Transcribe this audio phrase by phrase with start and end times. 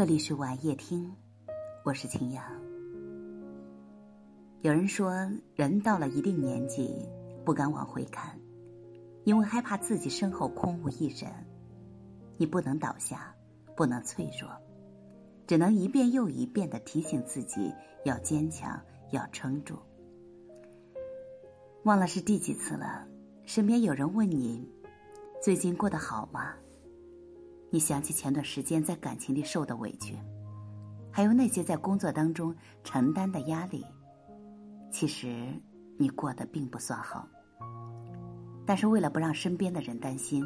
[0.00, 1.14] 这里是晚夜听，
[1.84, 2.42] 我是晴阳。
[4.62, 5.12] 有人说，
[5.54, 7.06] 人到了一定年纪，
[7.44, 8.34] 不敢往回看，
[9.24, 11.30] 因为害怕自己身后空无一人。
[12.38, 13.34] 你不能倒下，
[13.76, 14.50] 不能脆弱，
[15.46, 17.70] 只能一遍又一遍的提醒自己
[18.06, 18.80] 要坚强，
[19.10, 19.78] 要撑住。
[21.84, 23.06] 忘了是第几次了，
[23.44, 24.66] 身边有人问你，
[25.42, 26.54] 最近过得好吗？
[27.72, 30.18] 你想起前段时间在感情里受的委屈，
[31.12, 33.86] 还有那些在工作当中承担的压力，
[34.90, 35.48] 其实
[35.96, 37.28] 你过得并不算好。
[38.66, 40.44] 但是为了不让身边的人担心，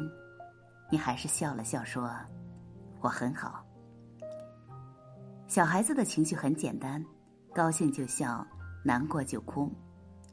[0.91, 2.11] 你还是笑了笑说
[3.01, 3.65] ：“我很好。”
[5.47, 7.03] 小孩子的情绪很简单，
[7.53, 8.45] 高兴就笑，
[8.83, 9.71] 难过就哭。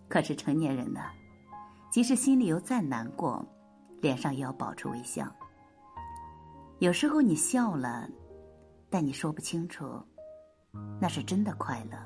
[0.08, 1.00] 可是成年人呢，
[1.90, 3.42] 即使心里有再难过，
[4.02, 5.26] 脸上也要保持微笑。
[6.82, 8.08] 有时候你笑了，
[8.90, 9.84] 但你说不清楚，
[11.00, 11.96] 那是真的快乐，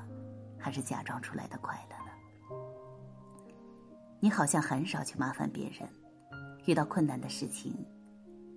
[0.55, 2.11] 还是假装出来的快乐呢？
[4.19, 5.89] 你好像很少去麻烦别人，
[6.67, 7.73] 遇到困难的事情，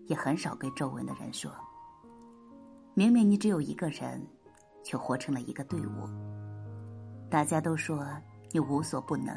[0.09, 1.51] 也很少跟周围的人说。
[2.93, 4.23] 明明你只有一个人，
[4.85, 6.07] 却活成了一个队伍。
[7.31, 8.07] 大家都说。
[8.53, 9.35] 你无所不能，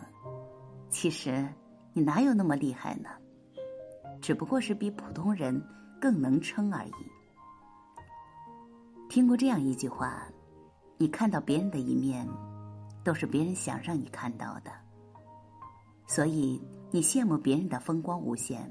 [0.89, 1.47] 其实
[1.93, 3.09] 你哪有那么厉害呢？
[4.19, 5.63] 只不过是比普通人
[6.03, 6.91] 更能撑而已。
[9.07, 10.27] 听过这样一句话：
[10.97, 12.27] 你看到别人的一面，
[13.05, 14.71] 都是别人想让你看到的。
[16.05, 18.69] 所以你羡慕别人的风光无限，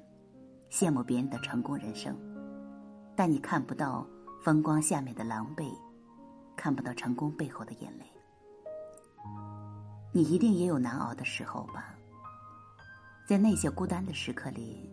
[0.71, 2.15] 羡慕别人的成功人生，
[3.17, 4.07] 但你看不到
[4.45, 5.73] 风光下面的狼狈，
[6.55, 8.05] 看不到成功背后的眼泪。
[10.13, 11.95] 你一定也有难熬的时候吧？
[13.27, 14.93] 在那些孤单的时刻里，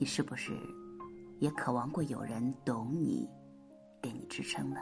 [0.00, 0.50] 你是不是
[1.42, 3.28] 也渴望过有人懂你，
[4.00, 4.80] 给你支撑呢？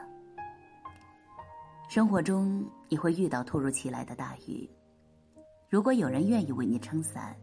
[1.88, 4.68] 生活中你会遇到突如其来的大雨，
[5.70, 7.34] 如果有人愿意为你撑伞，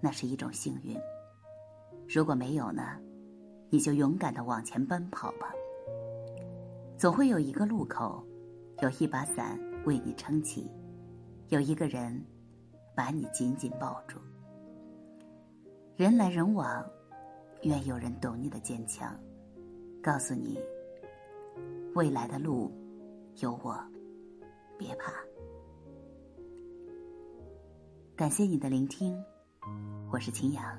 [0.00, 0.98] 那是一种幸运；
[2.08, 2.98] 如果没有呢，
[3.70, 5.52] 你就勇敢的往前奔跑吧。
[6.98, 8.20] 总会有一个路口，
[8.82, 10.68] 有一把伞为你撑起。
[11.50, 12.20] 有一个人
[12.96, 14.18] 把你紧紧抱住，
[15.94, 16.84] 人来人往，
[17.64, 19.18] 愿有人懂你的坚强，
[20.02, 20.60] 告诉你
[21.94, 22.70] 未来的路
[23.40, 23.74] 有我，
[24.76, 25.12] 别怕。
[28.14, 29.18] 感谢你的聆听，
[30.12, 30.78] 我是秦阳，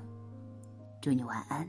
[1.02, 1.68] 祝你晚安。